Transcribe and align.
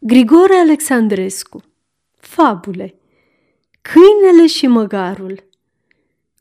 Grigore 0.00 0.54
Alexandrescu 0.54 1.62
Fabule 2.16 2.94
Câinele 3.82 4.46
și 4.46 4.66
măgarul 4.66 5.44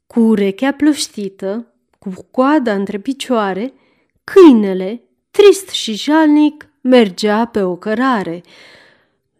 Cu 0.07 0.19
urechea 0.19 0.71
plăștită, 0.71 1.73
cu 1.99 2.09
coada 2.31 2.73
între 2.73 2.99
picioare, 2.99 3.73
câinele, 4.23 5.03
trist 5.31 5.69
și 5.69 5.93
jalnic, 5.93 6.69
mergea 6.81 7.45
pe 7.45 7.61
o 7.61 7.75
cărare. 7.75 8.43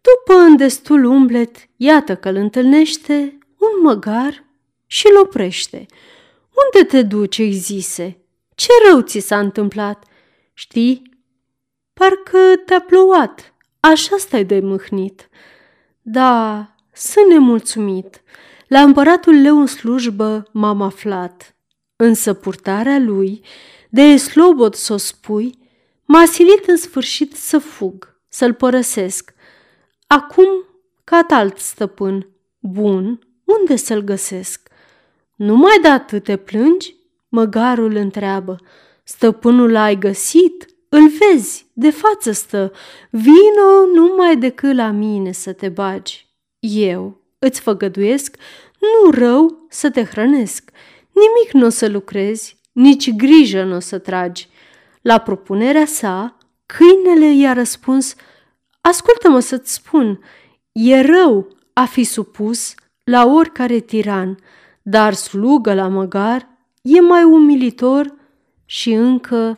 După 0.02 0.40
îndestul 0.40 1.04
umblet, 1.04 1.56
iată 1.76 2.16
că 2.16 2.30
îl 2.30 2.36
întâlnește 2.36 3.38
un 3.60 3.82
măgar 3.84 4.46
și 4.86 5.08
îl 5.12 5.22
oprește. 5.22 5.86
Unde 6.66 6.88
te 6.88 7.02
duci?" 7.02 7.38
îi 7.38 7.54
zise. 7.54 8.18
Ce 8.56 8.72
rău 8.90 9.02
ți 9.02 9.20
s-a 9.20 9.40
întâmplat? 9.40 10.06
Știi, 10.54 11.02
parcă 11.94 12.62
te-a 12.66 12.82
plouat, 12.82 13.52
așa 13.80 14.18
stai 14.18 14.46
de 14.46 14.60
mâhnit. 14.60 15.30
Da, 16.02 16.68
sunt 16.94 17.28
nemulțumit. 17.28 18.22
La 18.68 18.82
împăratul 18.82 19.42
leu 19.42 19.60
în 19.60 19.66
slujbă 19.66 20.48
m-am 20.52 20.82
aflat, 20.82 21.56
însă 21.96 22.34
purtarea 22.34 23.00
lui, 23.00 23.42
de 23.90 24.18
slobod 24.18 24.74
să 24.74 24.94
o 24.94 24.98
spui, 24.98 25.60
m-a 26.06 26.26
silit 26.26 26.68
în 26.68 26.78
sfârșit 26.78 27.36
să 27.36 27.58
fug, 27.58 28.22
să-l 28.28 28.54
părăsesc. 28.54 29.34
Acum, 30.08 30.48
ca 31.04 31.26
alt 31.30 31.58
stăpân, 31.58 32.30
bun, 32.60 33.20
unde 33.44 33.76
să-l 33.76 34.02
găsesc? 34.02 34.70
Numai 35.36 35.80
de 35.82 35.88
atât 35.88 36.24
te 36.24 36.38
plângi? 36.38 36.96
Măgarul 37.30 37.96
întreabă. 37.96 38.56
Stăpânul 39.04 39.76
ai 39.76 39.98
găsit? 39.98 40.66
Îl 40.90 41.10
vezi, 41.20 41.68
de 41.74 41.90
față 41.90 42.32
stă. 42.32 42.72
Vino 43.10 43.86
numai 43.94 44.38
decât 44.38 44.76
la 44.76 44.92
mine 44.92 45.32
să 45.32 45.54
te 45.54 45.70
bagi. 45.70 46.28
Eu 46.60 47.22
îți 47.40 47.62
făgăduiesc 47.62 48.36
nu 48.80 49.12
rău 49.12 49.66
să 49.70 49.90
te 49.90 50.04
hrănesc. 50.04 50.70
Nimic 51.12 51.54
nu 51.54 51.66
o 51.66 51.70
să 51.70 51.88
lucrezi, 51.88 52.58
nici 52.72 53.16
grijă 53.16 53.64
nu 53.64 53.76
o 53.76 53.80
să 53.80 53.98
tragi. 53.98 54.50
La 55.02 55.18
propunerea 55.18 55.86
sa, 55.86 56.38
câinele 56.66 57.34
i-a 57.34 57.54
răspuns, 57.54 58.16
Ascultă-mă 58.82 59.40
să-ți 59.40 59.74
spun, 59.74 60.20
e 60.72 61.02
rău 61.02 61.48
a 61.74 61.86
fi 61.86 62.04
supus 62.04 62.74
la 63.04 63.26
oricare 63.26 63.80
tiran, 63.80 64.38
dar 64.82 65.14
slugă 65.14 65.74
la 65.74 65.88
măgar 65.88 66.48
e 66.82 67.02
mai 67.02 67.24
umilitor 67.24 68.14
și 68.66 68.94
încă 68.94 69.58